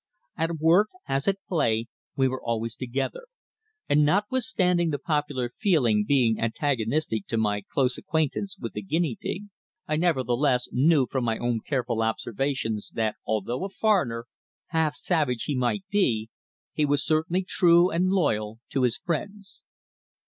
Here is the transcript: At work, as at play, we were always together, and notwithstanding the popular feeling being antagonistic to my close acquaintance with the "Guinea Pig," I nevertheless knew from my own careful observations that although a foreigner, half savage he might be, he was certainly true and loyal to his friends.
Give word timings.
At 0.35 0.57
work, 0.57 0.87
as 1.07 1.27
at 1.27 1.37
play, 1.47 1.85
we 2.15 2.27
were 2.27 2.41
always 2.43 2.75
together, 2.75 3.27
and 3.87 4.03
notwithstanding 4.03 4.89
the 4.89 4.97
popular 4.97 5.51
feeling 5.59 6.05
being 6.07 6.39
antagonistic 6.39 7.27
to 7.27 7.37
my 7.37 7.61
close 7.71 7.99
acquaintance 7.99 8.57
with 8.57 8.73
the 8.73 8.81
"Guinea 8.81 9.15
Pig," 9.21 9.43
I 9.87 9.97
nevertheless 9.97 10.67
knew 10.71 11.05
from 11.05 11.23
my 11.23 11.37
own 11.37 11.59
careful 11.63 12.01
observations 12.01 12.89
that 12.95 13.15
although 13.27 13.63
a 13.63 13.69
foreigner, 13.69 14.25
half 14.69 14.95
savage 14.95 15.43
he 15.43 15.55
might 15.55 15.83
be, 15.91 16.31
he 16.73 16.83
was 16.83 17.05
certainly 17.05 17.43
true 17.47 17.91
and 17.91 18.09
loyal 18.09 18.59
to 18.71 18.81
his 18.81 18.97
friends. 18.97 19.61